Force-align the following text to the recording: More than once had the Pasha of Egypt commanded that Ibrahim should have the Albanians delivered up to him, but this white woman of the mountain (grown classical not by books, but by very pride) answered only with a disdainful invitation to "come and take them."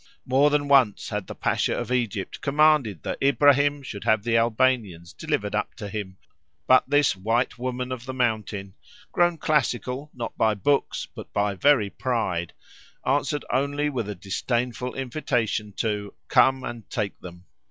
More 0.25 0.49
than 0.49 0.67
once 0.67 1.09
had 1.09 1.27
the 1.27 1.35
Pasha 1.35 1.77
of 1.77 1.91
Egypt 1.91 2.41
commanded 2.41 3.03
that 3.03 3.21
Ibrahim 3.21 3.83
should 3.83 4.03
have 4.03 4.23
the 4.23 4.35
Albanians 4.35 5.13
delivered 5.13 5.53
up 5.53 5.75
to 5.75 5.89
him, 5.89 6.17
but 6.65 6.89
this 6.89 7.15
white 7.15 7.59
woman 7.59 7.91
of 7.91 8.05
the 8.07 8.13
mountain 8.15 8.73
(grown 9.11 9.37
classical 9.37 10.09
not 10.15 10.35
by 10.35 10.55
books, 10.55 11.05
but 11.13 11.31
by 11.33 11.53
very 11.53 11.91
pride) 11.91 12.53
answered 13.05 13.45
only 13.51 13.91
with 13.91 14.09
a 14.09 14.15
disdainful 14.15 14.95
invitation 14.95 15.71
to 15.73 16.15
"come 16.29 16.63
and 16.63 16.89
take 16.89 17.19
them." 17.19 17.45